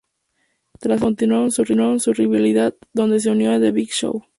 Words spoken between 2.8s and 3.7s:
donde se unió The